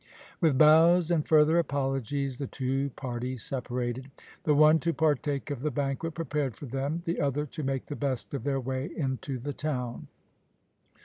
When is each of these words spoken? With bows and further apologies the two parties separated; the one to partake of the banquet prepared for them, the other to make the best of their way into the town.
With 0.39 0.57
bows 0.57 1.11
and 1.11 1.23
further 1.27 1.59
apologies 1.59 2.39
the 2.39 2.47
two 2.47 2.89
parties 2.95 3.43
separated; 3.43 4.09
the 4.45 4.55
one 4.55 4.79
to 4.79 4.93
partake 4.93 5.51
of 5.51 5.59
the 5.61 5.69
banquet 5.69 6.15
prepared 6.15 6.55
for 6.55 6.65
them, 6.65 7.03
the 7.05 7.21
other 7.21 7.45
to 7.45 7.61
make 7.61 7.85
the 7.85 7.95
best 7.95 8.33
of 8.33 8.43
their 8.43 8.59
way 8.59 8.89
into 8.97 9.37
the 9.37 9.53
town. 9.53 10.07